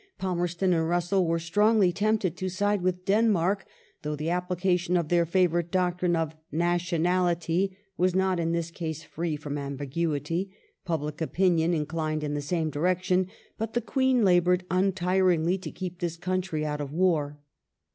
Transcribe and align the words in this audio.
Palmerston 0.17 0.73
and 0.73 0.89
Russell 0.89 1.27
were 1.27 1.37
strongly 1.37 1.91
tempted 1.93 2.35
to 2.35 2.49
side 2.49 2.81
with 2.81 3.05
Denmark, 3.05 3.67
though 4.01 4.15
the 4.15 4.31
application 4.31 4.97
of 4.97 5.09
their 5.09 5.27
favourite 5.27 5.69
doctrine 5.69 6.15
of" 6.15 6.35
nationality" 6.67 7.77
was 7.99 8.15
not 8.15 8.39
in 8.39 8.51
this 8.51 8.71
case 8.71 9.03
free 9.03 9.35
from 9.35 9.59
ambiguity; 9.59 10.57
public 10.85 11.21
opinion 11.21 11.75
inclined 11.75 12.23
in 12.23 12.33
the 12.33 12.41
same 12.41 12.71
direction, 12.71 13.27
but 13.59 13.75
the 13.75 13.79
Queen 13.81 14.25
laboured 14.25 14.65
untiringly 14.71 15.59
to 15.59 15.69
keep 15.69 15.99
this 15.99 16.17
country 16.17 16.65
out 16.65 16.81
of 16.81 16.91
war. 16.91 17.37